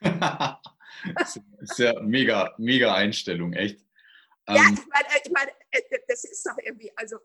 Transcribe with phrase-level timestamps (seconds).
[1.14, 3.84] das ist ja mega, mega Einstellung, echt.
[4.48, 7.18] Ja, ähm, ich meine, ich meine, äh, das ist doch irgendwie, also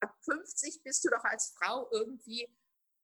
[0.00, 2.48] ab 50 bist du doch als Frau irgendwie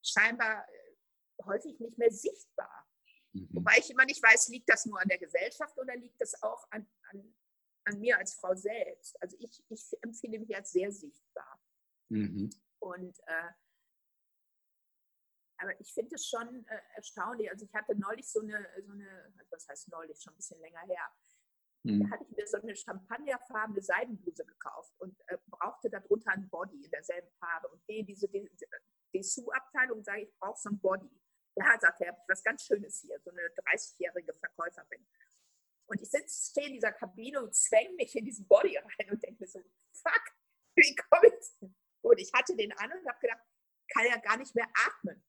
[0.03, 2.87] scheinbar äh, häufig nicht mehr sichtbar.
[3.33, 3.49] Mhm.
[3.53, 6.67] Wobei ich immer nicht weiß, liegt das nur an der Gesellschaft oder liegt das auch
[6.71, 7.35] an, an,
[7.85, 9.21] an mir als Frau selbst?
[9.23, 11.61] Also ich, ich empfinde mich als sehr sichtbar.
[12.09, 12.51] Mhm.
[12.79, 13.51] Und äh,
[15.61, 17.51] aber ich finde es schon äh, erstaunlich.
[17.51, 20.81] Also ich hatte neulich so eine, so eine, was heißt neulich, schon ein bisschen länger
[20.81, 21.13] her,
[21.83, 22.03] mhm.
[22.03, 26.85] da hatte ich mir so eine champagnerfarbene Seidenbluse gekauft und äh, brauchte darunter ein Body
[26.85, 27.69] in derselben Farbe.
[27.69, 28.29] Und gehe in diese
[29.15, 31.11] Dessous-Abteilung und sage, ich brauche so ein Body.
[31.57, 35.07] Ja, sagt er, habe ich was ganz Schönes hier, so eine 30-jährige Verkäuferin.
[35.87, 39.23] Und ich sitze, stehe in dieser Kabine und zwänge mich in diesen Body rein und
[39.23, 39.61] denke mir so,
[39.93, 40.23] fuck,
[40.77, 41.75] wie komme ich denn?
[42.03, 43.43] Und ich hatte den an und habe gedacht,
[43.93, 45.23] kann ja gar nicht mehr atmen.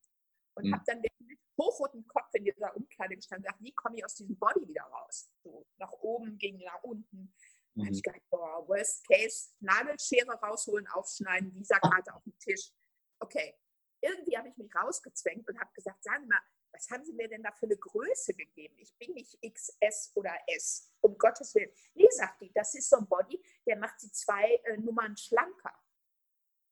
[0.61, 0.75] Und mhm.
[0.75, 4.15] habe dann den hochroten Kopf in dieser Umkleide gestanden und gesagt, wie komme ich aus
[4.15, 5.31] diesem Body wieder raus?
[5.43, 7.33] So, nach oben, ging nach unten.
[7.75, 7.86] Mhm.
[7.86, 12.71] habe ich gedacht, boah, worst case, Nagelschere rausholen, aufschneiden, Visakarte auf den Tisch.
[13.19, 13.55] Okay,
[14.02, 16.41] irgendwie habe ich mich rausgezwängt und habe gesagt, sagen Sie mal,
[16.73, 18.75] was haben Sie mir denn da für eine Größe gegeben?
[18.77, 21.71] Ich bin nicht XS oder S, um Gottes Willen.
[21.93, 25.73] Nee, sagt die, das ist so ein Body, der macht sie zwei äh, Nummern schlanker.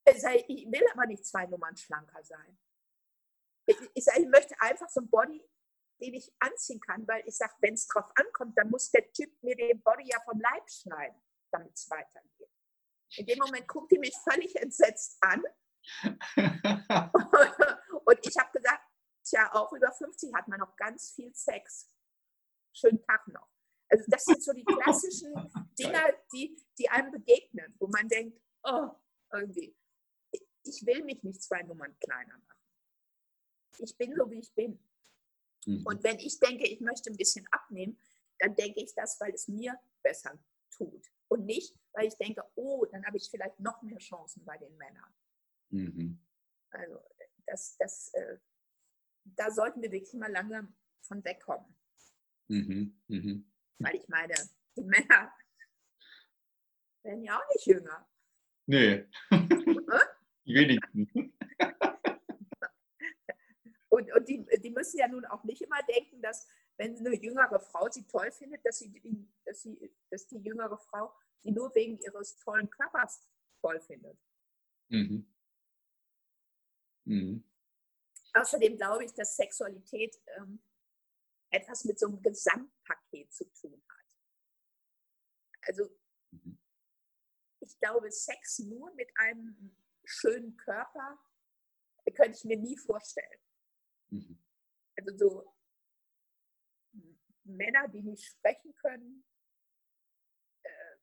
[0.05, 2.57] Ich will aber nicht zwei Nummern schlanker sein.
[3.93, 5.47] Ich, sage, ich möchte einfach so ein Body,
[6.01, 9.31] den ich anziehen kann, weil ich sage, wenn es drauf ankommt, dann muss der Typ
[9.43, 12.49] mir den Body ja vom Leib schneiden, damit es weitergeht.
[13.17, 15.43] In dem Moment guckt die mich völlig entsetzt an.
[18.05, 18.83] und ich habe gesagt,
[19.23, 21.89] tja, auch über 50 hat man noch ganz viel Sex.
[22.73, 23.49] Schönen Tag noch.
[23.89, 25.33] Also das sind so die klassischen
[25.79, 25.99] Dinge,
[26.31, 28.89] die, die einem begegnen, wo man denkt, oh,
[29.31, 29.75] irgendwie,
[30.63, 32.58] ich will mich nicht zwei Nummern kleiner machen.
[33.79, 34.79] Ich bin so, wie ich bin.
[35.65, 35.85] Mhm.
[35.85, 37.99] Und wenn ich denke, ich möchte ein bisschen abnehmen,
[38.39, 40.37] dann denke ich das, weil es mir besser
[40.71, 41.05] tut.
[41.27, 44.75] Und nicht, weil ich denke, oh, dann habe ich vielleicht noch mehr Chancen bei den
[44.77, 45.13] Männern.
[45.69, 46.19] Mhm.
[46.71, 46.99] Also
[47.45, 48.37] das, das, äh,
[49.23, 51.75] da sollten wir wirklich mal langsam von wegkommen.
[52.47, 52.99] Mhm.
[53.07, 53.51] Mhm.
[53.79, 54.33] Weil ich meine,
[54.75, 55.33] die Männer
[57.03, 58.09] werden ja auch nicht jünger.
[58.65, 59.05] Nee.
[60.45, 61.33] die wenigsten.
[63.99, 67.59] Und, und die, die müssen ja nun auch nicht immer denken, dass wenn eine jüngere
[67.59, 71.99] Frau sie toll findet, dass, sie, dass, sie, dass die jüngere Frau sie nur wegen
[71.99, 73.27] ihres tollen Körpers
[73.61, 74.17] toll findet.
[74.87, 75.27] Mhm.
[77.03, 77.43] Mhm.
[78.33, 80.63] Außerdem glaube ich, dass Sexualität ähm,
[81.49, 84.05] etwas mit so einem Gesamtpaket zu tun hat.
[85.67, 85.89] Also
[86.31, 86.57] mhm.
[87.59, 91.19] ich glaube, Sex nur mit einem schönen Körper
[92.15, 93.39] könnte ich mir nie vorstellen.
[94.09, 94.37] Mhm.
[94.97, 95.55] Also so
[97.43, 99.25] Männer, die nicht sprechen können,
[100.63, 100.97] äh,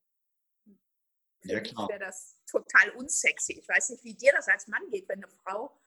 [1.43, 3.55] ja, mich wäre das total unsexy.
[3.55, 5.81] Ich weiß nicht, wie dir das als Mann geht, wenn eine Frau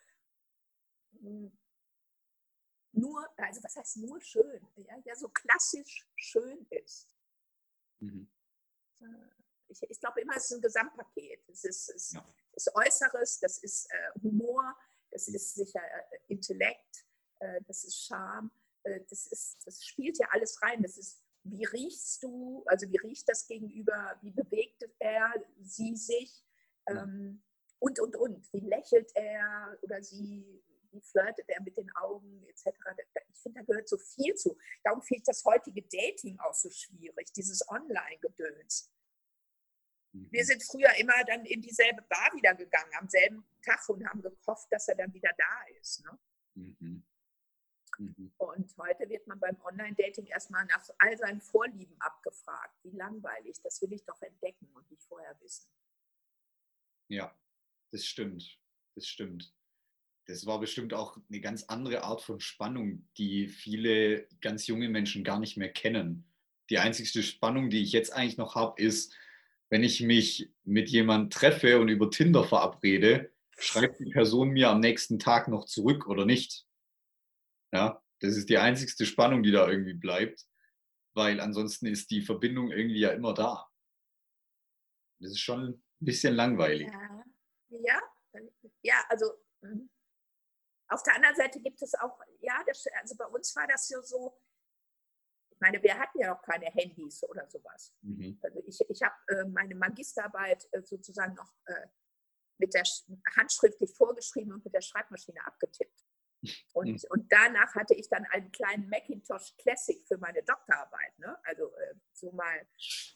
[2.92, 7.16] nur, also was heißt nur schön, ja, ja so klassisch schön ist.
[8.00, 8.30] Mhm.
[9.02, 9.06] Äh,
[9.68, 11.48] ich, ich glaube immer, es ist ein Gesamtpaket.
[11.48, 12.26] Es ist, es ja.
[12.54, 14.76] ist Äußeres, das ist äh, Humor,
[15.12, 15.36] das mhm.
[15.36, 17.06] ist sicher äh, Intellekt,
[17.40, 18.52] äh, das ist Scham,
[18.84, 20.82] äh, das, ist, das spielt ja alles rein.
[20.82, 26.44] Das ist, wie riechst du, also wie riecht das Gegenüber, wie bewegt er, sie sich
[26.88, 27.42] ähm,
[27.80, 28.54] und, und, und.
[28.54, 30.62] Wie lächelt er oder sie,
[30.92, 32.68] wie flirtet er mit den Augen etc.
[33.32, 34.58] Ich finde, da gehört so viel zu.
[34.84, 38.92] Darum finde ich das heutige Dating auch so schwierig, dieses Online-Gedöns.
[40.12, 40.46] Wir mhm.
[40.46, 44.68] sind früher immer dann in dieselbe Bar wieder gegangen, am selben Tag und haben gehofft,
[44.72, 46.04] dass er dann wieder da ist.
[46.04, 46.20] Ne?
[46.56, 47.04] Mhm.
[48.00, 48.32] Mhm.
[48.38, 52.74] Und heute wird man beim Online-Dating erstmal nach all seinen Vorlieben abgefragt.
[52.84, 55.70] Wie langweilig, das will ich doch entdecken und nicht vorher wissen.
[57.10, 57.36] Ja,
[57.92, 58.58] das stimmt.
[58.96, 59.54] Das stimmt.
[60.28, 65.24] Das war bestimmt auch eine ganz andere Art von Spannung, die viele ganz junge Menschen
[65.24, 66.24] gar nicht mehr kennen.
[66.70, 69.14] Die einzigste Spannung, die ich jetzt eigentlich noch habe, ist,
[69.70, 74.80] wenn ich mich mit jemandem treffe und über Tinder verabrede, schreibt die Person mir am
[74.80, 76.69] nächsten Tag noch zurück oder nicht.
[77.72, 80.46] Ja, das ist die einzigste Spannung, die da irgendwie bleibt,
[81.14, 83.68] weil ansonsten ist die Verbindung irgendwie ja immer da.
[85.20, 86.88] Das ist schon ein bisschen langweilig.
[86.88, 87.24] Ja,
[87.70, 88.02] ja,
[88.82, 89.26] ja also
[89.62, 89.90] hm.
[90.90, 94.02] auf der anderen Seite gibt es auch, ja, das, also bei uns war das ja
[94.02, 94.40] so,
[95.52, 97.94] ich meine, wir hatten ja auch keine Handys oder sowas.
[98.02, 98.40] Mhm.
[98.42, 101.88] Also ich, ich habe äh, meine Magisterarbeit äh, sozusagen noch äh,
[102.60, 102.84] mit der
[103.36, 106.06] handschriftlich vorgeschrieben und mit der Schreibmaschine abgetippt.
[106.74, 107.00] Und, mhm.
[107.10, 111.18] und danach hatte ich dann einen kleinen Macintosh Classic für meine Doktorarbeit.
[111.20, 111.38] Ne?
[111.44, 112.68] Also äh, so mal.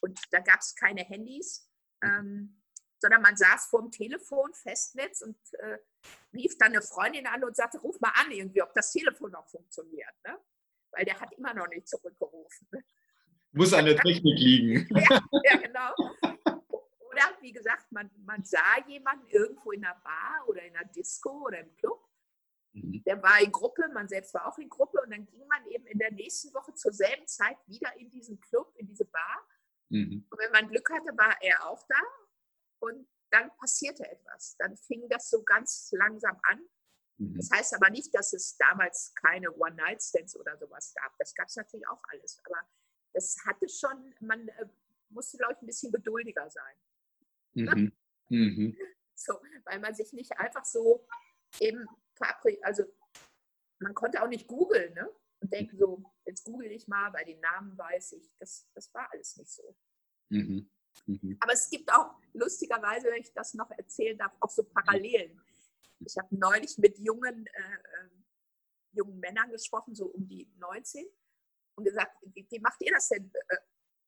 [0.02, 1.70] Und da gab es keine Handys,
[2.04, 2.62] ähm,
[3.00, 5.78] sondern man saß vor dem Telefon, Festnetz und äh,
[6.34, 9.48] rief dann eine Freundin an und sagte, ruf mal an irgendwie, ob das Telefon noch
[9.50, 10.14] funktioniert.
[10.26, 10.38] Ne?
[10.92, 12.68] Weil der hat immer noch nicht zurückgerufen.
[12.72, 12.84] Ne?
[13.52, 14.88] Muss an der Technik liegen.
[14.96, 15.94] ja, ja, genau.
[17.14, 21.46] Oder wie gesagt, man, man sah jemanden irgendwo in einer Bar oder in einer Disco
[21.46, 22.03] oder im Club
[22.94, 23.04] Mhm.
[23.06, 25.86] Der war in Gruppe, man selbst war auch in Gruppe und dann ging man eben
[25.88, 29.48] in der nächsten Woche zur selben Zeit wieder in diesen Club, in diese Bar.
[29.90, 30.26] Mhm.
[30.30, 32.00] Und wenn man Glück hatte, war er auch da
[32.80, 34.56] und dann passierte etwas.
[34.58, 36.62] Dann fing das so ganz langsam an.
[37.18, 37.38] Mhm.
[37.38, 41.18] Das heißt aber nicht, dass es damals keine One-Night-Stands oder sowas gab.
[41.18, 42.40] Das gab es natürlich auch alles.
[42.46, 42.60] Aber
[43.14, 44.68] das hatte schon, man äh,
[45.10, 46.76] musste, glaube ich, ein bisschen geduldiger sein.
[47.54, 47.92] Mhm.
[48.30, 48.78] Mhm.
[49.16, 51.08] So, weil man sich nicht einfach so
[51.60, 51.86] eben
[52.62, 52.84] also
[53.80, 55.10] man konnte auch nicht googeln, ne?
[55.40, 58.34] Und denken so, jetzt google ich mal, weil den Namen weiß ich.
[58.40, 59.76] Das, das war alles nicht so.
[60.30, 60.72] Mhm.
[61.06, 61.38] Mhm.
[61.42, 65.42] Aber es gibt auch, lustigerweise, wenn ich das noch erzählen darf, auch so Parallelen.
[66.00, 68.26] Ich habe neulich mit jungen, äh, ähm,
[68.92, 71.06] jungen Männern gesprochen, so um die 19,
[71.76, 73.58] und gesagt, wie, wie macht ihr das denn äh,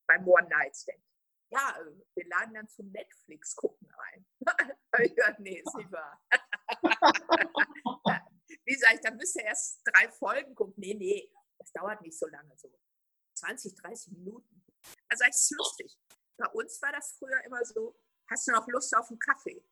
[0.06, 1.02] beim One Night Stand?
[1.50, 1.78] Ja,
[2.14, 4.26] wir laden dann zum Netflix gucken ein.
[5.02, 6.20] ich gesagt, nee, ist nicht wahr.
[8.64, 10.74] Wie sage ich, da müsst ihr erst drei Folgen gucken.
[10.76, 12.68] Nee, nee, das dauert nicht so lange, so
[13.34, 14.62] 20, 30 Minuten.
[15.08, 15.98] Also es ist lustig.
[16.36, 17.98] Bei uns war das früher immer so,
[18.28, 19.64] hast du noch Lust auf einen Kaffee?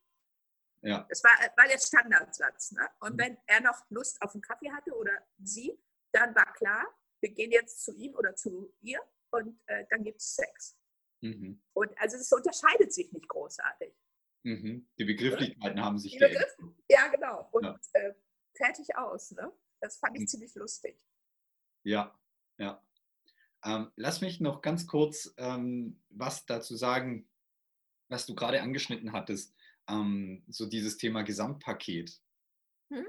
[0.83, 1.07] Ja.
[1.09, 2.73] Das war, war der Standardsatz.
[2.73, 2.89] Ne?
[3.01, 3.19] Und mhm.
[3.19, 5.79] wenn er noch Lust auf einen Kaffee hatte oder sie,
[6.13, 6.87] dann war klar,
[7.21, 9.01] wir gehen jetzt zu ihm oder zu ihr
[9.31, 10.77] und äh, dann gibt es Sex.
[11.23, 11.63] Mhm.
[11.73, 13.95] Und also es unterscheidet sich nicht großartig.
[14.45, 14.87] Mhm.
[14.99, 16.57] Die Begrifflichkeiten haben sich geändert.
[16.89, 17.49] Ja, genau.
[17.51, 17.79] Und ja.
[17.95, 18.15] Äh,
[18.55, 19.33] fertig aus.
[19.33, 19.51] Ne?
[19.81, 20.27] Das fand ich mhm.
[20.29, 21.01] ziemlich lustig.
[21.83, 22.19] Ja,
[22.59, 22.83] ja.
[23.65, 27.29] Ähm, lass mich noch ganz kurz ähm, was dazu sagen,
[28.09, 29.55] was du gerade angeschnitten hattest.
[29.89, 32.21] Ähm, so dieses Thema Gesamtpaket.
[32.91, 33.07] Hm?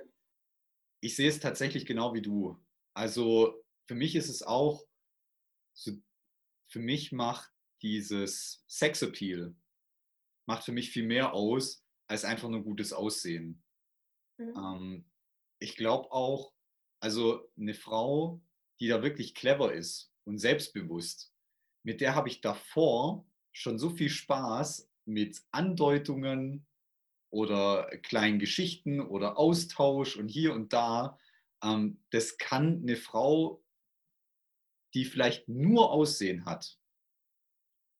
[1.02, 2.58] Ich sehe es tatsächlich genau wie du.
[2.94, 4.88] Also für mich ist es auch,
[5.74, 5.92] so,
[6.68, 9.54] für mich macht dieses Sexappeal
[10.46, 13.64] macht für mich viel mehr aus als einfach nur gutes Aussehen.
[14.38, 14.54] Mhm.
[14.56, 15.06] Ähm,
[15.60, 16.54] ich glaube auch,
[17.00, 18.42] also eine Frau,
[18.80, 21.34] die da wirklich clever ist und selbstbewusst,
[21.84, 26.66] mit der habe ich davor schon so viel Spaß mit Andeutungen
[27.32, 31.20] oder kleinen Geschichten oder Austausch und hier und da.
[31.64, 33.64] Ähm, das kann eine Frau,
[34.94, 36.80] die vielleicht nur Aussehen hat,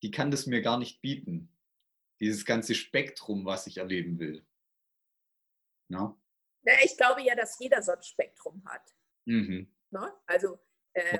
[0.02, 1.55] die kann das mir gar nicht bieten
[2.20, 4.46] dieses ganze Spektrum, was ich erleben will.
[5.88, 6.16] Ja?
[6.62, 8.94] ja ich glaube ja, dass jeder so ein Spektrum hat.
[9.26, 9.72] Mhm.
[9.90, 10.12] Ne?
[10.26, 10.58] Also,
[10.92, 11.18] äh,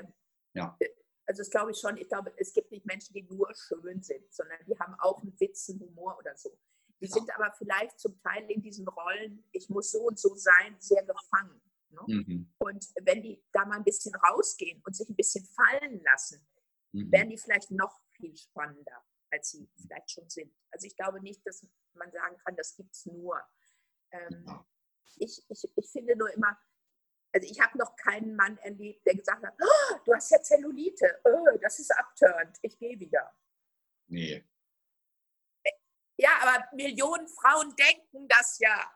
[0.53, 0.77] ja.
[1.25, 1.97] also das glaube ich schon.
[1.97, 5.39] Ich glaube, es gibt nicht Menschen, die nur schön sind, sondern die haben auch einen
[5.39, 6.57] Witz, einen Humor oder so.
[6.99, 7.11] Die ja.
[7.11, 11.03] sind aber vielleicht zum Teil in diesen Rollen, ich muss so und so sein, sehr
[11.05, 11.61] gefangen.
[11.89, 12.01] Ne?
[12.07, 12.53] Mhm.
[12.57, 16.45] Und wenn die da mal ein bisschen rausgehen und sich ein bisschen fallen lassen,
[16.91, 17.11] mhm.
[17.11, 20.53] werden die vielleicht noch viel spannender als sie vielleicht schon sind.
[20.71, 23.41] Also ich glaube nicht, dass man sagen kann, das gibt es nur.
[24.11, 24.65] Ähm,
[25.17, 26.57] ich, ich, ich finde nur immer,
[27.33, 31.19] also ich habe noch keinen Mann erlebt, der gesagt hat, oh, du hast ja Zellulite,
[31.25, 33.33] oh, das ist abturnt, ich gehe wieder.
[34.07, 34.45] Nee.
[36.17, 38.91] Ja, aber Millionen Frauen denken das ja.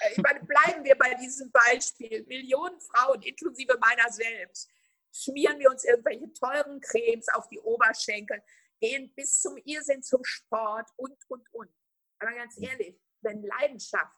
[0.00, 2.24] Äh, ich meine, bleiben wir bei diesem Beispiel.
[2.26, 4.70] Millionen Frauen, inklusive meiner selbst,
[5.12, 8.42] schmieren wir uns irgendwelche teuren Cremes auf die Oberschenkel,
[8.84, 11.70] gehen bis zum Irrsinn zum Sport und, und, und.
[12.18, 12.64] Aber ganz mhm.
[12.64, 14.16] ehrlich, wenn Leidenschaft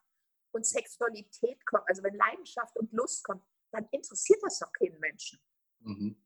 [0.53, 5.41] und Sexualität kommt, also wenn Leidenschaft und Lust kommt, dann interessiert das doch keinen Menschen.
[5.81, 6.23] Mhm.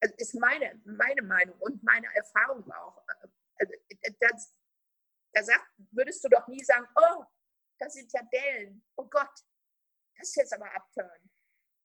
[0.00, 3.02] Also ist meine, meine Meinung und meine Erfahrung auch.
[3.56, 3.74] Also,
[4.20, 4.54] das,
[5.32, 7.24] da sagt, würdest du doch nie sagen, oh,
[7.80, 9.34] das sind ja Dellen, oh Gott,
[10.16, 11.30] das ist jetzt aber abturn.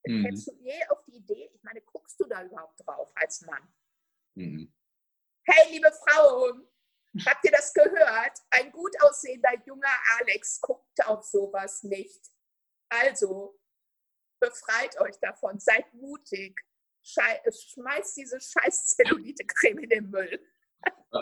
[0.05, 0.23] Mhm.
[0.23, 3.73] Kennst du je auf die Idee, ich meine, guckst du da überhaupt drauf als Mann?
[4.35, 4.71] Mhm.
[5.45, 6.65] Hey, liebe Frauen,
[7.25, 8.39] habt ihr das gehört?
[8.49, 12.21] Ein gut aussehender junger Alex guckt auf sowas nicht.
[12.89, 13.59] Also,
[14.39, 16.57] befreit euch davon, seid mutig,
[17.03, 20.39] schmeißt diese scheiß Zellulite-Creme in den Müll.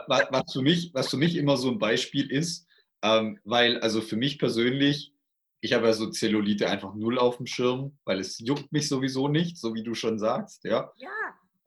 [0.08, 2.68] Was für, mich, was für mich immer so ein Beispiel ist,
[3.02, 5.16] ähm, weil also für mich persönlich,
[5.62, 9.28] ich habe ja so Zellulite einfach null auf dem Schirm, weil es juckt mich sowieso
[9.28, 10.64] nicht, so wie du schon sagst.
[10.64, 10.94] Ja.
[10.98, 11.10] ja.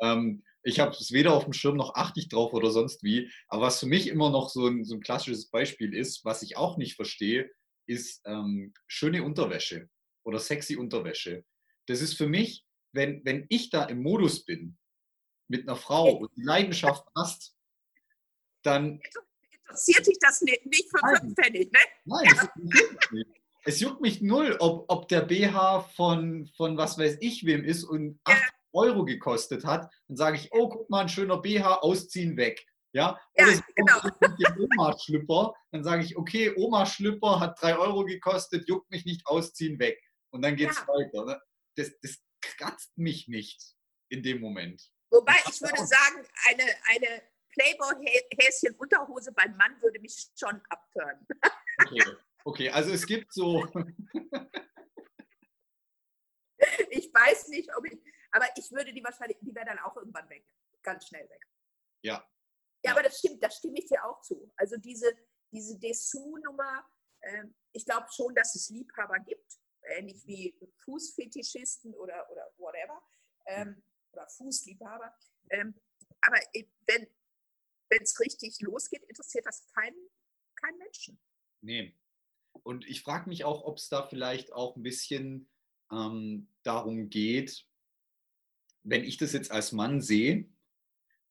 [0.00, 3.30] Ähm, ich habe es weder auf dem Schirm noch achte ich drauf oder sonst wie.
[3.48, 6.56] Aber was für mich immer noch so ein, so ein klassisches Beispiel ist, was ich
[6.56, 7.50] auch nicht verstehe,
[7.86, 9.90] ist ähm, schöne Unterwäsche
[10.24, 11.44] oder sexy Unterwäsche.
[11.86, 14.78] Das ist für mich, wenn, wenn ich da im Modus bin,
[15.48, 17.54] mit einer Frau und die Leidenschaft passt,
[18.62, 19.00] dann.
[19.50, 21.16] Interessiert dich das nicht, nicht für Nein.
[21.20, 21.78] fünf Pfennig, ne?
[22.06, 22.24] Nein,
[22.56, 23.30] mich nicht.
[23.66, 27.84] Es juckt mich null, ob, ob der BH von, von was weiß ich wem ist
[27.84, 28.48] und 8 ja.
[28.74, 29.90] Euro gekostet hat.
[30.08, 32.64] Dann sage ich, oh, guck mal, ein schöner BH, ausziehen, weg.
[32.92, 34.00] Ja, ja Oder genau.
[34.78, 35.54] Oma-Schlüpper.
[35.72, 40.00] Dann sage ich, okay, Oma-Schlüpper hat 3 Euro gekostet, juckt mich nicht, ausziehen, weg.
[40.30, 40.88] Und dann geht es ja.
[40.88, 41.24] weiter.
[41.24, 41.40] Ne?
[41.76, 43.74] Das, das kratzt mich nicht
[44.10, 44.90] in dem Moment.
[45.10, 47.22] Wobei ich würde sagen, eine, eine
[47.54, 51.26] Playboy-Häschen-Unterhose beim Mann würde mich schon abtören.
[51.82, 52.02] Okay.
[52.44, 53.64] okay, also es gibt so.
[56.90, 57.98] ich weiß nicht, ob ich.
[58.34, 60.44] Aber ich würde die wahrscheinlich, die wäre dann auch irgendwann weg.
[60.82, 61.46] Ganz schnell weg.
[62.02, 62.28] Ja.
[62.82, 64.52] Ja, aber das stimmt, da stimme ich dir auch zu.
[64.56, 65.16] Also diese,
[65.52, 66.84] diese Dessous-Nummer,
[67.20, 73.00] äh, ich glaube schon, dass es Liebhaber gibt, ähnlich wie Fußfetischisten oder, oder whatever.
[73.46, 75.14] Ähm, oder Fußliebhaber.
[75.50, 75.80] Ähm,
[76.22, 76.38] aber
[76.86, 77.08] wenn
[78.02, 80.10] es richtig losgeht, interessiert das keinen,
[80.56, 81.20] keinen Menschen.
[81.60, 81.96] Nee.
[82.64, 85.48] Und ich frage mich auch, ob es da vielleicht auch ein bisschen
[85.92, 87.66] ähm, darum geht,
[88.84, 90.46] wenn ich das jetzt als Mann sehe,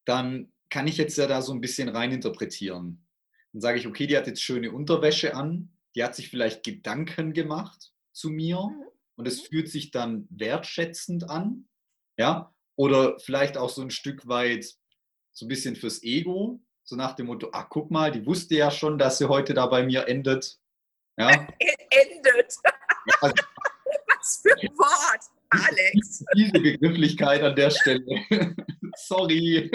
[0.06, 3.06] dann kann ich jetzt ja da so ein bisschen reininterpretieren.
[3.54, 7.34] Dann sage ich, okay, die hat jetzt schöne Unterwäsche an, die hat sich vielleicht Gedanken
[7.34, 8.84] gemacht zu mir mhm.
[9.16, 9.48] und es mhm.
[9.48, 11.68] fühlt sich dann wertschätzend an.
[12.18, 14.66] Ja, oder vielleicht auch so ein Stück weit
[15.32, 18.70] so ein bisschen fürs Ego, so nach dem Motto, ach guck mal, die wusste ja
[18.72, 20.60] schon, dass sie heute da bei mir endet.
[21.18, 21.30] Ja?
[21.90, 22.54] Endet.
[23.22, 23.36] Also,
[24.08, 25.22] Was für ein Wort,
[25.54, 26.24] Alex.
[26.36, 28.04] Diese Begrifflichkeit an der Stelle.
[28.96, 29.72] Sorry.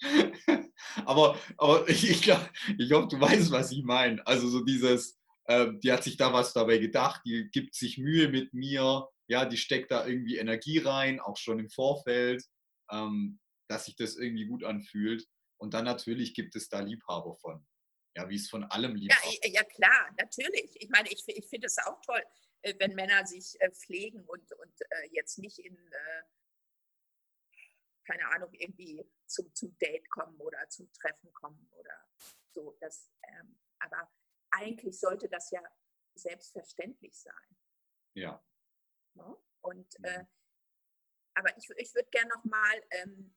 [1.04, 2.32] aber aber ich, ich,
[2.78, 4.24] ich hoffe, du weißt, was ich meine.
[4.26, 8.28] Also so dieses, äh, die hat sich da was dabei gedacht, die gibt sich Mühe
[8.28, 12.44] mit mir, ja, die steckt da irgendwie Energie rein, auch schon im Vorfeld,
[12.90, 15.26] ähm, dass sich das irgendwie gut anfühlt.
[15.60, 17.66] Und dann natürlich gibt es da Liebhaber von.
[18.16, 19.28] Ja, wie es von allem Liebhaber.
[19.42, 20.70] Ja, ja klar, natürlich.
[20.74, 22.22] Ich meine, ich, ich finde es auch toll,
[22.78, 25.76] wenn Männer sich äh, pflegen und, und äh, jetzt nicht in,
[28.04, 32.08] keine Ahnung, irgendwie zum, zum Date kommen oder zum Treffen kommen oder
[32.50, 32.76] so.
[32.80, 34.10] Das, ähm, aber
[34.50, 35.62] eigentlich sollte das ja
[36.14, 37.56] selbstverständlich sein.
[38.14, 38.42] Ja.
[39.14, 39.36] Ne?
[39.60, 40.24] Und, äh,
[41.34, 43.34] aber ich, ich würde gerne nochmal, ähm,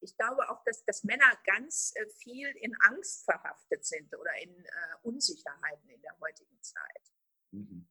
[0.00, 4.64] ich glaube auch, dass, dass Männer ganz äh, viel in Angst verhaftet sind oder in
[4.64, 7.12] äh, Unsicherheiten in der heutigen Zeit.
[7.50, 7.88] Mhm.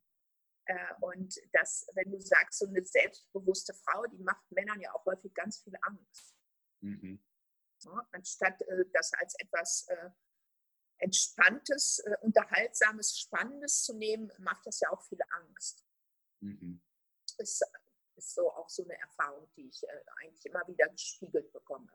[0.65, 5.05] Äh, und dass, wenn du sagst, so eine selbstbewusste Frau, die macht Männern ja auch
[5.05, 6.35] häufig ganz viel Angst.
[6.81, 7.23] Mhm.
[7.83, 10.09] Ja, anstatt äh, das als etwas äh,
[10.97, 15.85] Entspanntes, Unterhaltsames, Spannendes zu nehmen, macht das ja auch viel Angst.
[16.39, 16.81] Mhm.
[17.37, 17.65] Ist,
[18.15, 19.83] ist so auch so eine Erfahrung, die ich
[20.21, 21.91] eigentlich immer wieder gespiegelt bekomme.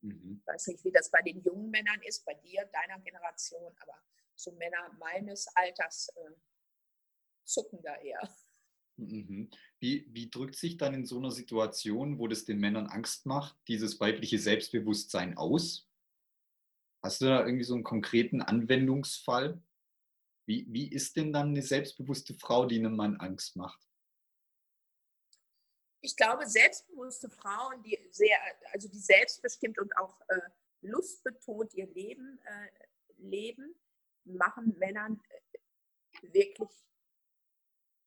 [0.00, 0.40] Mhm.
[0.40, 3.96] Ich weiß nicht, wie das bei den jungen Männern ist, bei dir, deiner Generation, aber
[4.34, 6.10] so Männer meines Alters
[7.50, 8.20] zucken da eher.
[8.96, 9.50] Mhm.
[9.78, 13.56] Wie, wie drückt sich dann in so einer Situation, wo das den Männern Angst macht,
[13.68, 15.88] dieses weibliche Selbstbewusstsein aus?
[17.02, 19.62] Hast du da irgendwie so einen konkreten Anwendungsfall?
[20.46, 23.90] Wie, wie ist denn dann eine selbstbewusste Frau, die einem Mann Angst macht?
[26.02, 28.38] ich glaube, selbstbewusste Frauen, die sehr,
[28.72, 30.40] also die selbstbestimmt und auch äh,
[30.82, 32.68] lustbetont ihr Leben äh,
[33.18, 33.74] leben,
[34.24, 36.70] machen Männern äh, wirklich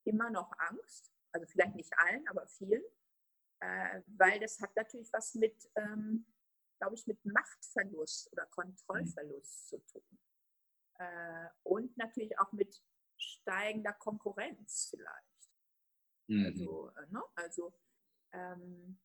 [0.05, 1.11] immer noch Angst.
[1.31, 2.83] Also vielleicht nicht allen, aber vielen.
[3.59, 6.25] Äh, weil das hat natürlich was mit, ähm,
[6.79, 10.19] glaube ich, mit Machtverlust oder Kontrollverlust zu tun.
[10.99, 12.83] Äh, und natürlich auch mit
[13.17, 15.33] steigender Konkurrenz vielleicht.
[16.27, 16.45] Mhm.
[16.45, 17.23] Also, äh, ne?
[17.35, 17.73] also
[18.33, 18.99] ähm,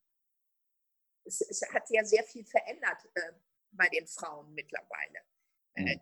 [1.24, 3.32] es, es, hat ja sehr viel verändert äh,
[3.70, 5.20] bei den Frauen mittlerweile.
[5.74, 6.00] Äh, mhm.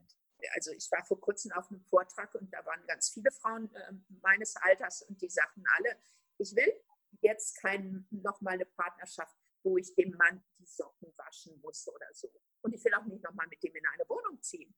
[0.54, 3.92] Also ich war vor kurzem auf einem Vortrag und da waren ganz viele Frauen äh,
[4.22, 5.96] meines Alters und die sagten alle,
[6.38, 6.72] ich will
[7.20, 12.30] jetzt kein, nochmal eine Partnerschaft, wo ich dem Mann die Socken waschen muss oder so.
[12.62, 14.74] Und ich will auch nicht nochmal mit dem in eine Wohnung ziehen.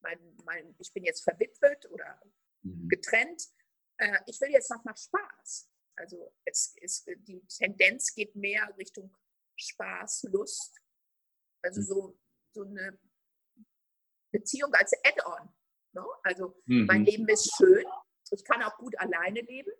[0.00, 2.20] Mein, mein, ich bin jetzt verwitwet oder
[2.62, 2.88] mhm.
[2.88, 3.42] getrennt.
[3.98, 5.70] Äh, ich will jetzt nochmal Spaß.
[5.96, 9.14] Also es, es, die Tendenz geht mehr Richtung
[9.56, 10.80] Spaß, Lust.
[11.62, 12.18] Also so,
[12.52, 12.98] so eine
[14.30, 15.48] Beziehung als Add-on.
[15.92, 16.04] Ne?
[16.22, 16.86] Also mhm.
[16.86, 17.84] mein Leben ist schön,
[18.30, 19.72] ich kann auch gut alleine leben,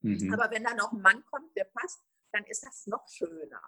[0.00, 0.32] mhm.
[0.32, 2.02] aber wenn da noch ein Mann kommt, der passt,
[2.32, 3.62] dann ist das noch schöner.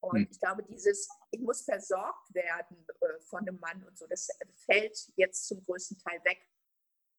[0.00, 0.28] Und mhm.
[0.30, 4.28] ich glaube, dieses, ich muss versorgt werden äh, von einem Mann und so, das
[4.66, 6.38] fällt jetzt zum größten Teil weg.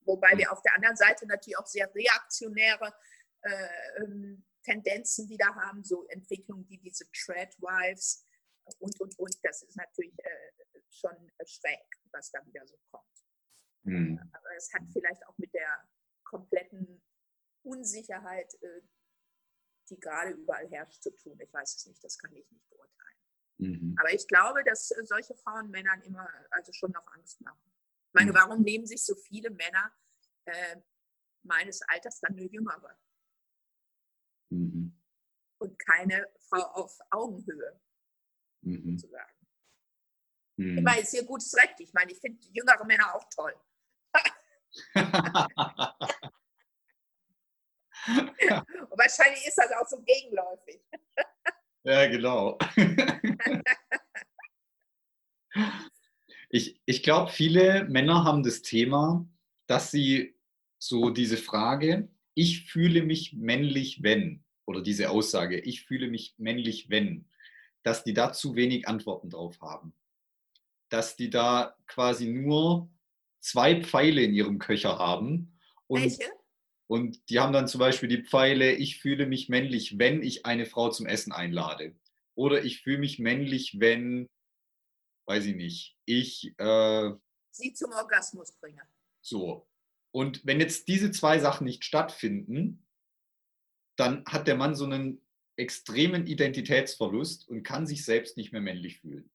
[0.06, 2.94] wobei wir auf der anderen Seite natürlich auch sehr reaktionäre
[3.42, 8.26] äh, ähm, Tendenzen wieder haben, so Entwicklungen wie diese Treadwives
[8.80, 9.38] und, und, und.
[9.44, 10.52] Das ist natürlich äh,
[10.90, 13.06] schon schräg, was da wieder so kommt.
[13.84, 14.20] Mhm.
[14.34, 15.88] Aber es hat vielleicht auch mit der
[16.24, 17.02] kompletten
[17.64, 18.82] Unsicherheit, äh,
[19.90, 21.40] die gerade überall herrscht, zu tun.
[21.40, 23.18] Ich weiß es nicht, das kann ich nicht beurteilen.
[23.58, 23.96] Mhm.
[24.00, 27.74] Aber ich glaube, dass äh, solche Frauen Männern immer, also schon noch Angst machen.
[28.08, 28.36] Ich meine, mhm.
[28.36, 29.92] warum nehmen sich so viele Männer
[30.46, 30.78] äh,
[31.44, 32.98] meines Alters dann nur Jüngere?
[34.50, 34.94] Mhm.
[35.60, 37.80] Und keine Frau auf Augenhöhe,
[38.62, 38.98] mhm.
[38.98, 39.37] sozusagen.
[40.58, 40.80] Mhm.
[40.80, 41.80] Ich meine, ist hier gutes Recht.
[41.80, 43.56] Ich meine, ich finde jüngere Männer auch toll.
[48.08, 50.80] Und wahrscheinlich ist das auch so gegenläufig.
[51.84, 52.58] ja, genau.
[56.50, 59.28] ich ich glaube, viele Männer haben das Thema,
[59.68, 60.36] dass sie
[60.80, 66.90] so diese Frage, ich fühle mich männlich, wenn, oder diese Aussage, ich fühle mich männlich,
[66.90, 67.26] wenn,
[67.84, 69.94] dass die da zu wenig Antworten drauf haben.
[70.90, 72.90] Dass die da quasi nur
[73.40, 75.58] zwei Pfeile in ihrem Köcher haben.
[75.88, 76.32] Und, Welche?
[76.88, 80.66] Und die haben dann zum Beispiel die Pfeile, ich fühle mich männlich, wenn ich eine
[80.66, 81.96] Frau zum Essen einlade.
[82.36, 84.28] Oder ich fühle mich männlich, wenn,
[85.26, 86.54] weiß ich nicht, ich...
[86.58, 87.12] Äh,
[87.52, 88.82] Sie zum Orgasmus bringe.
[89.22, 89.68] So.
[90.12, 92.86] Und wenn jetzt diese zwei Sachen nicht stattfinden,
[93.98, 95.22] dann hat der Mann so einen
[95.58, 99.30] extremen Identitätsverlust und kann sich selbst nicht mehr männlich fühlen.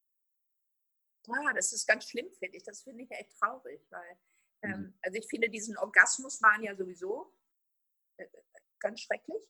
[1.33, 2.63] Ja, das ist ganz schlimm, finde ich.
[2.65, 4.19] Das finde ich echt traurig, weil,
[4.63, 4.99] ähm, mhm.
[5.03, 7.33] also ich finde, diesen Orgasmus waren ja sowieso
[8.17, 8.29] äh, äh,
[8.79, 9.43] ganz schrecklich.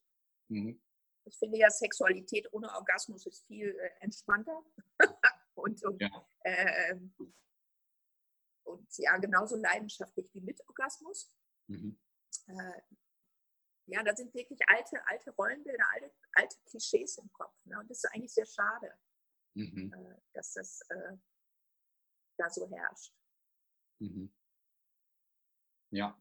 [0.48, 0.80] Mhm.
[1.24, 4.64] Ich finde ja, Sexualität ohne Orgasmus ist viel äh, entspannter
[5.54, 6.28] und, und ja.
[6.40, 6.96] Äh,
[8.64, 11.30] und ja, genauso leidenschaftlich wie mit Orgasmus.
[11.68, 11.98] Mhm.
[12.46, 12.80] Äh,
[13.86, 17.54] ja, da sind wirklich alte, alte Rollenbilder, alte, alte Klischees im Kopf.
[17.64, 17.78] Ne?
[17.78, 18.94] Und das ist eigentlich sehr schade,
[19.54, 19.92] mhm.
[19.92, 21.16] äh, dass das äh,
[22.36, 23.14] da so herrscht.
[24.00, 24.32] Mhm.
[25.90, 26.20] Ja.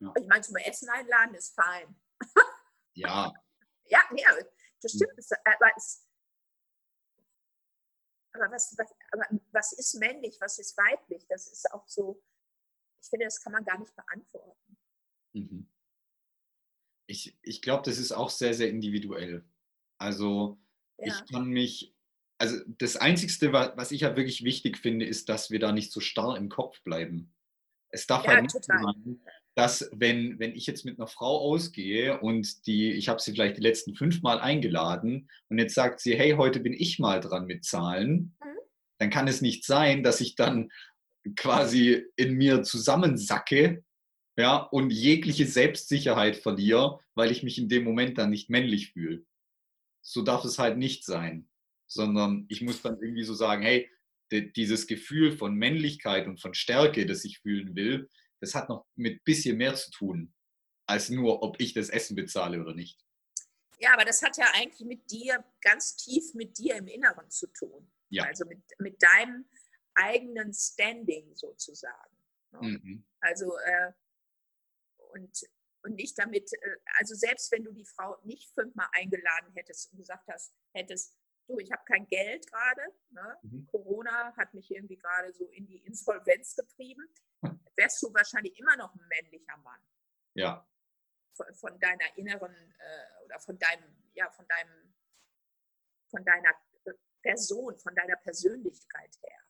[0.00, 0.12] ja.
[0.16, 2.00] Ich meine, zum Essen einladen ist fein.
[2.94, 3.32] ja.
[3.84, 4.36] ja, ja,
[4.80, 5.16] das stimmt.
[5.16, 5.36] Mhm.
[5.44, 6.08] Aber es,
[8.32, 11.26] aber was, was, aber was ist männlich, was ist weiblich?
[11.28, 12.22] Das ist auch so,
[13.02, 14.78] ich finde, das kann man gar nicht beantworten.
[15.32, 15.70] Mhm.
[17.06, 19.48] Ich, ich glaube, das ist auch sehr, sehr individuell.
[19.98, 20.60] Also
[20.98, 21.06] ja.
[21.06, 21.97] ich kann mich,
[22.38, 26.00] also das Einzige, was ich ja wirklich wichtig finde, ist, dass wir da nicht so
[26.00, 27.34] starr im Kopf bleiben.
[27.90, 29.20] Es darf ja, halt nicht sein,
[29.54, 33.56] dass wenn, wenn ich jetzt mit einer Frau ausgehe und die, ich habe sie vielleicht
[33.56, 37.46] die letzten fünf Mal eingeladen und jetzt sagt sie, hey, heute bin ich mal dran
[37.46, 38.58] mit Zahlen, mhm.
[38.98, 40.70] dann kann es nicht sein, dass ich dann
[41.34, 43.82] quasi in mir zusammensacke
[44.38, 49.24] ja, und jegliche Selbstsicherheit verliere, weil ich mich in dem Moment dann nicht männlich fühle.
[50.00, 51.48] So darf es halt nicht sein,
[51.88, 53.90] sondern ich muss dann irgendwie so sagen, hey,
[54.30, 58.08] dieses Gefühl von Männlichkeit und von Stärke, das ich fühlen will,
[58.40, 60.34] das hat noch mit bisschen mehr zu tun,
[60.86, 63.00] als nur, ob ich das Essen bezahle oder nicht.
[63.80, 67.46] Ja, aber das hat ja eigentlich mit dir, ganz tief mit dir im Inneren zu
[67.48, 67.90] tun.
[68.10, 68.24] Ja.
[68.24, 69.46] Also mit, mit deinem
[69.94, 72.16] eigenen Standing sozusagen.
[72.52, 72.60] Ne?
[72.68, 73.04] Mhm.
[73.20, 73.92] Also, äh,
[75.12, 75.30] und,
[75.82, 79.98] und nicht damit, äh, also selbst wenn du die Frau nicht fünfmal eingeladen hättest und
[79.98, 81.16] gesagt hast, hättest,
[81.48, 83.38] du, ich habe kein Geld gerade, ne?
[83.42, 83.66] mhm.
[83.66, 87.08] Corona hat mich irgendwie gerade so in die Insolvenz getrieben,
[87.76, 89.80] wärst du wahrscheinlich immer noch ein männlicher Mann.
[90.34, 90.68] Ja.
[91.32, 94.94] Von, von deiner inneren äh, oder von deinem, ja, von deinem,
[96.10, 96.50] von deiner
[96.84, 99.40] äh, Person, von deiner Persönlichkeit her.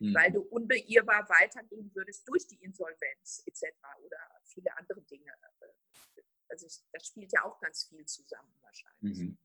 [0.00, 0.14] Mhm.
[0.14, 3.64] Weil du unbeirrbar weitergehen würdest durch die Insolvenz etc.
[4.02, 5.32] oder viele andere Dinge.
[6.48, 9.18] Also das spielt ja auch ganz viel zusammen wahrscheinlich.
[9.18, 9.38] Mhm.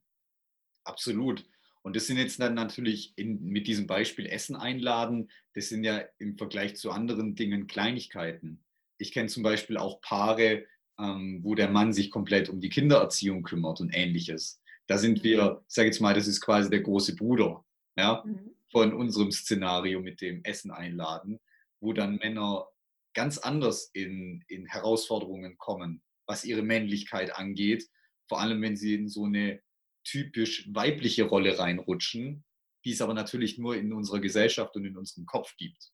[0.83, 1.45] Absolut.
[1.81, 6.03] Und das sind jetzt dann natürlich in, mit diesem Beispiel Essen einladen, das sind ja
[6.17, 8.63] im Vergleich zu anderen Dingen Kleinigkeiten.
[8.97, 10.65] Ich kenne zum Beispiel auch Paare,
[10.99, 14.61] ähm, wo der Mann sich komplett um die Kindererziehung kümmert und ähnliches.
[14.87, 15.57] Da sind wir, mhm.
[15.67, 17.63] ich sage jetzt mal, das ist quasi der große Bruder
[17.97, 18.51] ja, mhm.
[18.71, 21.39] von unserem Szenario mit dem Essen einladen,
[21.79, 22.67] wo dann Männer
[23.13, 27.89] ganz anders in, in Herausforderungen kommen, was ihre Männlichkeit angeht.
[28.27, 29.61] Vor allem, wenn sie in so eine
[30.03, 32.45] typisch weibliche Rolle reinrutschen,
[32.85, 35.91] die es aber natürlich nur in unserer Gesellschaft und in unserem Kopf gibt.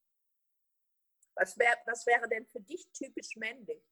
[1.34, 3.82] Was, wär, was wäre denn für dich typisch männlich?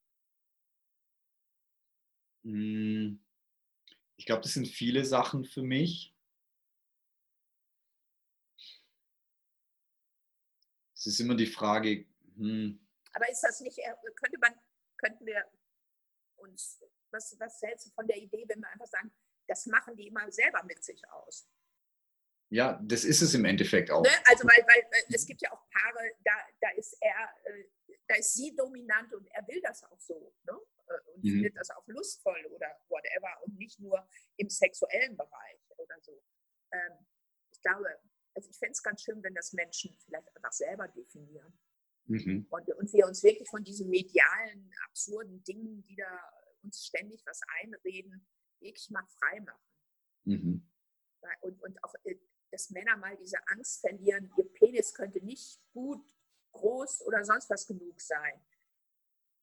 [2.44, 3.22] Hm,
[4.16, 6.14] ich glaube, das sind viele Sachen für mich.
[10.94, 12.06] Es ist immer die Frage.
[12.36, 12.80] Hm,
[13.14, 13.78] aber ist das nicht,
[14.16, 14.54] könnte man
[14.96, 15.44] könnten wir
[16.36, 19.12] uns, was, was hältst du von der Idee, wenn wir einfach sagen,
[19.46, 21.48] das machen die immer selber mit sich aus?
[22.50, 24.02] Ja, das ist es im Endeffekt auch.
[24.02, 24.10] Ne?
[24.26, 27.64] Also, weil, weil es gibt ja auch Paare, da, da ist er, äh,
[28.06, 30.34] da ist sie dominant und er will das auch so.
[30.44, 30.52] Ne?
[30.86, 31.30] Äh, und mhm.
[31.30, 36.22] findet das auch lustvoll oder whatever und nicht nur im sexuellen Bereich oder so.
[36.72, 37.06] Ähm,
[37.50, 37.88] ich glaube,
[38.34, 41.58] also ich fände es ganz schön, wenn das Menschen vielleicht einfach selber definieren.
[42.06, 42.46] Mhm.
[42.50, 47.40] Und, und wir uns wirklich von diesen medialen, absurden Dingen, die da uns ständig was
[47.62, 48.26] einreden,
[48.64, 49.60] wirklich mal frei machen.
[50.24, 50.62] Mhm.
[51.42, 52.16] Und, und auch, äh,
[52.50, 56.04] dass Männer mal diese Angst verlieren, ihr Penis könnte nicht gut,
[56.52, 58.40] groß oder sonst was genug sein.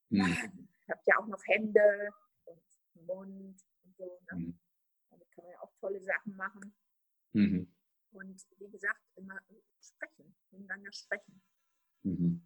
[0.10, 0.68] Mhm.
[0.88, 2.10] Habt ja auch noch Hände
[2.46, 4.20] und Mund und so.
[4.32, 4.40] Ne?
[4.40, 4.60] Mhm.
[5.10, 6.74] Damit kann man ja auch tolle Sachen machen.
[7.34, 7.74] Mhm.
[8.12, 9.40] Und wie gesagt, immer
[9.80, 11.42] sprechen, miteinander sprechen.
[12.04, 12.42] Mhm.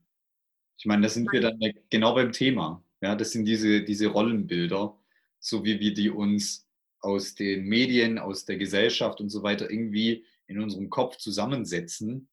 [0.78, 1.60] Ich meine, da sind wir dann
[1.90, 2.84] genau beim Thema.
[3.02, 5.00] Ja, das sind diese, diese Rollenbilder,
[5.40, 6.65] so wie wir die uns
[7.06, 12.28] aus den Medien, aus der Gesellschaft und so weiter irgendwie in unserem Kopf zusammensetzen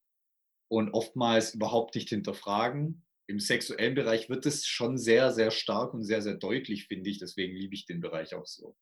[0.68, 3.04] und oftmals überhaupt nicht hinterfragen.
[3.26, 7.18] Im sexuellen Bereich wird es schon sehr, sehr stark und sehr, sehr deutlich, finde ich.
[7.18, 8.74] Deswegen liebe ich den Bereich auch so.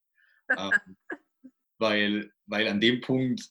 [0.56, 0.70] ähm,
[1.78, 3.50] weil, weil an dem Punkt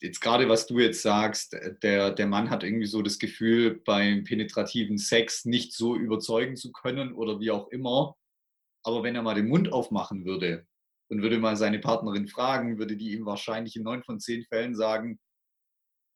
[0.00, 4.24] jetzt gerade was du jetzt sagst, der, der Mann hat irgendwie so das Gefühl, beim
[4.24, 8.16] penetrativen Sex nicht so überzeugen zu können oder wie auch immer.
[8.82, 10.66] Aber wenn er mal den Mund aufmachen würde
[11.10, 14.74] und würde mal seine Partnerin fragen, würde die ihm wahrscheinlich in neun von zehn Fällen
[14.74, 15.20] sagen,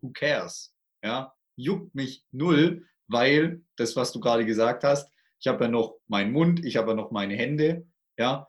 [0.00, 0.74] who cares?
[1.02, 5.98] Ja, juckt mich null, weil das, was du gerade gesagt hast, ich habe ja noch
[6.06, 8.48] meinen Mund, ich habe ja noch meine Hände, ja,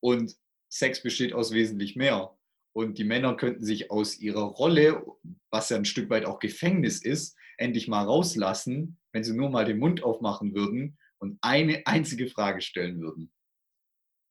[0.00, 0.34] und
[0.72, 2.36] Sex besteht aus wesentlich mehr.
[2.72, 5.04] Und die Männer könnten sich aus ihrer Rolle,
[5.50, 9.64] was ja ein Stück weit auch Gefängnis ist, endlich mal rauslassen, wenn sie nur mal
[9.64, 13.32] den Mund aufmachen würden und eine einzige Frage stellen würden.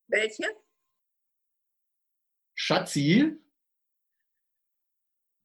[0.07, 0.45] Welche?
[2.69, 3.35] Schatzi,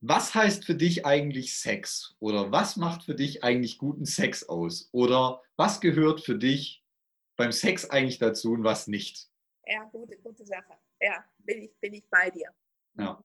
[0.02, 2.14] was heißt für dich eigentlich Sex?
[2.20, 4.90] Oder was macht für dich eigentlich guten Sex aus?
[4.92, 6.84] Oder was gehört für dich
[7.36, 9.30] beim Sex eigentlich dazu und was nicht?
[9.64, 10.78] Ja, gute, gute Sache.
[11.00, 12.54] Ja, bin ich, bin ich bei dir.
[12.98, 13.24] Ja.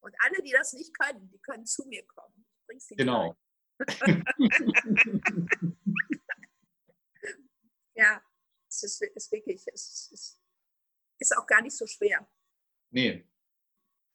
[0.00, 2.44] Und alle, die das nicht können, die können zu mir kommen.
[2.74, 3.38] Ich genau.
[7.94, 8.20] ja,
[8.68, 10.42] es ist, ist wirklich, es ist,
[11.20, 12.28] ist, auch gar nicht so schwer.
[12.90, 13.27] Nee.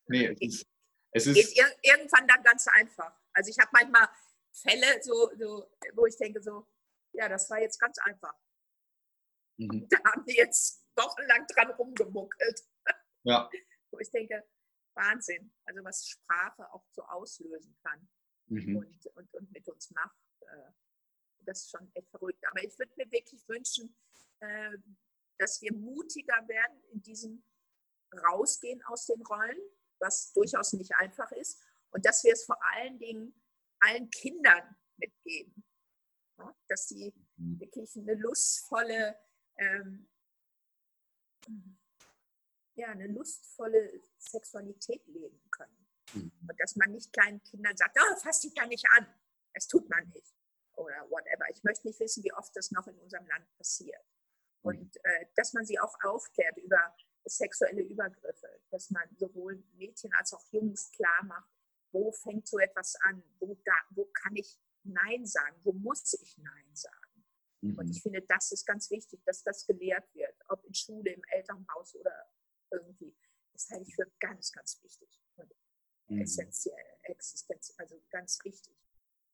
[0.07, 0.67] Nee, es ist,
[1.11, 3.19] es ist geht irgendwann dann ganz einfach.
[3.33, 4.09] Also ich habe manchmal
[4.51, 6.67] Fälle, so, so, wo ich denke so,
[7.13, 8.33] ja, das war jetzt ganz einfach.
[9.57, 9.87] Mhm.
[9.89, 12.61] Da haben die jetzt wochenlang dran rumgemuckelt.
[13.25, 13.49] Ja.
[13.89, 14.43] Wo ich denke,
[14.95, 15.53] Wahnsinn.
[15.63, 18.09] Also was Sprache auch so auslösen kann
[18.47, 18.75] mhm.
[18.75, 20.17] und, und, und mit uns macht.
[20.41, 20.71] Äh,
[21.39, 22.43] das ist schon echt verrückt.
[22.51, 23.95] Aber ich würde mir wirklich wünschen,
[24.41, 24.77] äh,
[25.37, 27.43] dass wir mutiger werden in diesem
[28.13, 29.61] Rausgehen aus den Rollen,
[30.03, 31.59] was durchaus nicht einfach ist.
[31.91, 33.33] Und dass wir es vor allen Dingen
[33.79, 35.63] allen Kindern mitgeben.
[36.67, 37.59] dass sie mhm.
[37.59, 39.15] wirklich eine lustvolle
[39.57, 40.07] ähm,
[42.75, 45.87] ja, eine lustvolle Sexualität leben können.
[46.13, 46.31] Mhm.
[46.47, 49.07] Und dass man nicht kleinen Kindern sagt, oh, fass dich da nicht an.
[49.53, 50.33] Das tut man nicht.
[50.75, 51.45] Oder whatever.
[51.51, 54.01] Ich möchte nicht wissen, wie oft das noch in unserem Land passiert.
[54.63, 54.69] Mhm.
[54.69, 60.33] Und äh, dass man sie auch aufklärt über sexuelle Übergriffe, dass man sowohl Mädchen als
[60.33, 61.49] auch Jungs klar macht,
[61.91, 66.37] wo fängt so etwas an, wo, da, wo kann ich Nein sagen, wo muss ich
[66.37, 67.25] Nein sagen.
[67.61, 67.77] Mhm.
[67.77, 71.23] Und ich finde, das ist ganz wichtig, dass das gelehrt wird, ob in Schule, im
[71.31, 72.27] Elternhaus oder
[72.71, 73.15] irgendwie.
[73.53, 75.53] Das halte ich für ganz, ganz wichtig und
[76.07, 76.21] mhm.
[76.21, 78.75] essentiell, Existenz, also ganz wichtig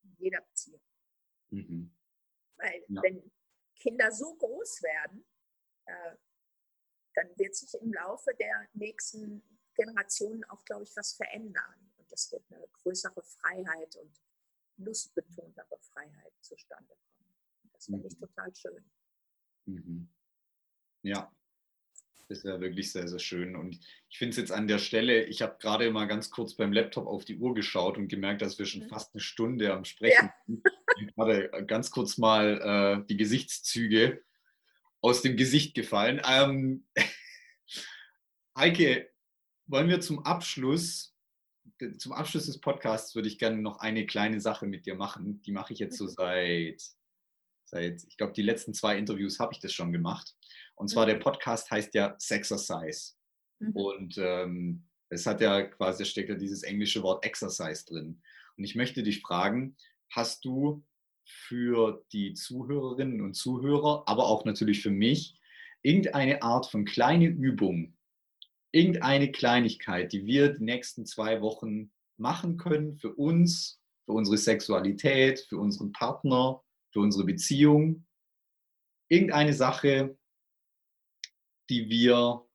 [0.02, 0.82] in jeder Beziehung.
[1.50, 1.96] Mhm.
[2.56, 3.02] Weil ja.
[3.02, 3.32] wenn
[3.76, 5.26] Kinder so groß werden,
[5.86, 6.16] äh,
[7.20, 9.42] dann wird sich im Laufe der nächsten
[9.74, 11.90] Generationen auch, glaube ich, was verändern.
[11.96, 14.12] Und das wird eine größere Freiheit und
[14.78, 17.34] lustbetontere Freiheit zustande kommen.
[17.72, 18.20] das finde ich mhm.
[18.20, 18.90] total schön.
[19.66, 20.08] Mhm.
[21.02, 21.32] Ja,
[22.28, 23.56] das wäre wirklich sehr, sehr schön.
[23.56, 23.78] Und
[24.08, 27.06] ich finde es jetzt an der Stelle, ich habe gerade mal ganz kurz beim Laptop
[27.06, 28.88] auf die Uhr geschaut und gemerkt, dass wir schon mhm.
[28.88, 30.34] fast eine Stunde am Sprechen ja.
[30.46, 31.14] sind.
[31.14, 34.22] gerade ganz kurz mal äh, die Gesichtszüge
[35.00, 36.20] aus dem Gesicht gefallen.
[36.26, 36.86] Ähm,
[38.56, 39.10] Heike,
[39.66, 41.14] wollen wir zum Abschluss,
[41.98, 45.40] zum Abschluss des Podcasts würde ich gerne noch eine kleine Sache mit dir machen.
[45.42, 46.82] Die mache ich jetzt so seit,
[47.64, 50.34] seit ich glaube, die letzten zwei Interviews habe ich das schon gemacht.
[50.74, 51.20] Und zwar der mhm.
[51.20, 53.14] Podcast heißt ja Sexercise.
[53.60, 53.72] Mhm.
[53.72, 58.22] Und ähm, es hat ja quasi, steckt ja dieses englische Wort Exercise drin.
[58.56, 59.76] Und ich möchte dich fragen,
[60.10, 60.84] hast du
[61.30, 65.38] für die Zuhörerinnen und Zuhörer, aber auch natürlich für mich,
[65.82, 67.96] irgendeine Art von kleine Übung,
[68.72, 75.40] irgendeine Kleinigkeit, die wir die nächsten zwei Wochen machen können für uns, für unsere Sexualität,
[75.40, 76.62] für unseren Partner,
[76.92, 78.06] für unsere Beziehung.
[79.08, 80.16] Irgendeine Sache,
[81.68, 82.46] die wir,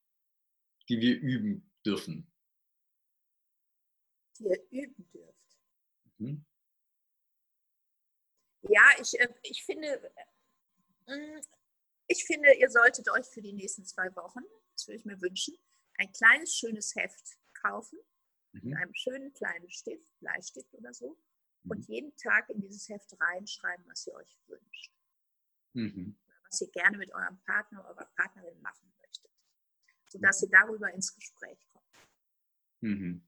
[0.89, 2.31] die wir üben dürfen.
[4.37, 5.57] Die ihr üben dürft.
[6.17, 6.45] Mhm.
[8.69, 10.11] Ja, ich, äh, ich finde,
[11.05, 11.41] äh,
[12.07, 14.41] ich finde, ihr solltet euch für die nächsten zwei Wochen,
[14.73, 15.55] das würde ich mir wünschen,
[15.97, 17.99] ein kleines, schönes Heft kaufen,
[18.51, 18.69] mhm.
[18.69, 21.17] mit einem schönen kleinen Stift, Bleistift oder so,
[21.63, 21.71] mhm.
[21.71, 24.91] und jeden Tag in dieses Heft reinschreiben, was ihr euch wünscht.
[25.73, 26.17] Mhm.
[26.49, 29.31] Was ihr gerne mit eurem Partner, oder eurer Partnerin machen möchtet,
[30.09, 31.85] sodass ihr darüber ins Gespräch kommt.
[32.81, 33.27] Mhm.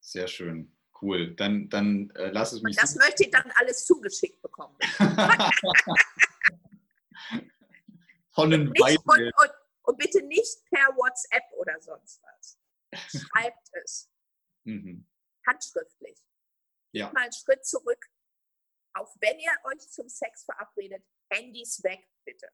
[0.00, 0.73] Sehr schön.
[1.00, 1.34] Cool.
[1.34, 2.76] Dann, dann äh, lass es mich.
[2.76, 4.76] Und das möchte ich dann alles zugeschickt bekommen.
[8.30, 9.50] Von den und, nicht, und, und,
[9.82, 12.58] und, bitte nicht per WhatsApp oder sonst was.
[13.10, 14.10] Schreibt es.
[14.64, 15.06] Mhm.
[15.46, 16.18] Handschriftlich.
[16.92, 17.12] Ja.
[17.12, 18.10] Mal einen Schritt zurück.
[18.94, 22.48] Auch wenn ihr euch zum Sex verabredet, Handys weg, bitte.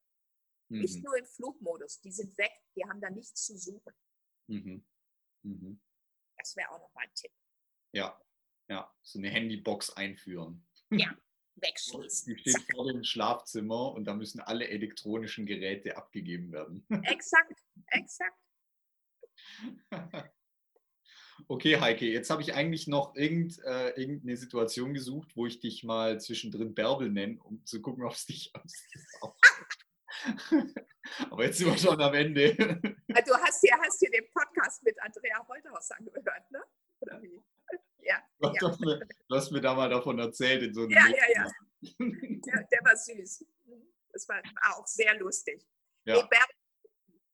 [0.68, 0.80] Mhm.
[0.80, 3.94] Nicht nur im Flugmodus, die sind weg, die haben da nichts zu suchen.
[4.48, 4.84] Mhm.
[5.42, 5.80] Mhm.
[6.36, 7.32] Das wäre auch nochmal ein Tipp.
[7.92, 8.20] Ja,
[8.70, 10.64] ja, so eine Handybox einführen.
[10.90, 11.14] Ja,
[11.56, 12.34] wegschließen.
[12.34, 16.86] Die steht vor dem Schlafzimmer und da müssen alle elektronischen Geräte abgegeben werden.
[17.04, 18.38] Exakt, exakt.
[21.48, 25.82] Okay, Heike, jetzt habe ich eigentlich noch irgend, äh, irgendeine Situation gesucht, wo ich dich
[25.82, 29.02] mal zwischendrin Bärbel nenne, um zu gucken, ob es dich aussieht.
[31.30, 32.54] Aber jetzt sind wir schon am Ende.
[32.54, 36.62] Du hast dir, hast dir den Podcast mit Andrea Holthaus angehört, ne?
[37.00, 37.42] Oder wie?
[38.10, 38.22] Ja,
[38.60, 38.68] du.
[38.68, 41.46] Hast mir, du, Hast mir, da mal davon erzählt in so einem Ja, ja, ja,
[41.82, 42.62] ja.
[42.72, 43.46] Der war süß.
[44.12, 45.64] Das war, war auch sehr lustig.
[46.04, 46.16] Ja.
[46.16, 46.38] Nee,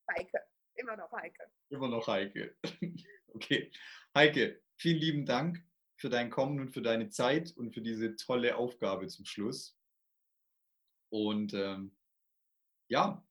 [0.09, 0.41] Heike.
[0.75, 1.51] Immer noch Heike.
[1.71, 2.57] Immer noch Heike.
[3.37, 3.71] Okay.
[4.15, 5.63] Heike, vielen lieben Dank
[5.97, 9.79] für dein Kommen und für deine Zeit und für diese tolle Aufgabe zum Schluss.
[11.11, 11.95] Und ähm,
[12.89, 13.23] ja,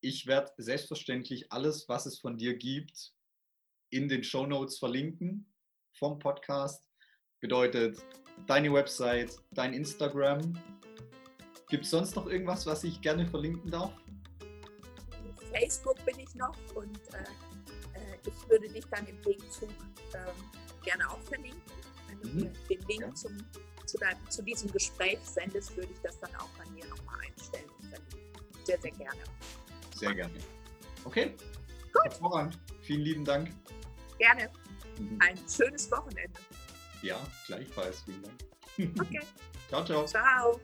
[0.00, 3.14] ich werde selbstverständlich alles, was es von dir gibt,
[3.90, 5.53] in den Show Notes verlinken
[5.98, 6.88] vom Podcast.
[7.40, 7.98] Bedeutet
[8.46, 10.58] deine Website, dein Instagram.
[11.68, 13.92] Gibt es sonst noch irgendwas, was ich gerne verlinken darf?
[15.52, 19.70] Facebook bin ich noch und äh, äh ich würde dich dann im Gegenzug
[20.12, 21.62] äh, gerne auch verlinken.
[22.08, 22.52] Wenn du mhm.
[22.68, 23.14] den Link ja.
[23.14, 23.36] zum,
[23.86, 27.68] zu, deinem, zu, diesem Gespräch sendest, würde ich das dann auch bei mir nochmal einstellen
[27.78, 28.64] und verlinken.
[28.64, 29.20] Sehr, sehr gerne.
[29.94, 30.34] Sehr gerne.
[31.04, 31.34] Okay.
[31.92, 32.04] Gut.
[32.04, 32.58] Hervorragend.
[32.82, 33.50] Vielen lieben Dank.
[34.18, 34.50] Gerne.
[34.98, 35.18] Mhm.
[35.20, 36.38] Ein schönes Wochenende.
[37.02, 38.02] Ja, gleichfalls.
[38.02, 39.00] Vielen Dank.
[39.00, 39.20] Okay.
[39.68, 40.04] ciao, ciao.
[40.06, 40.60] Ciao.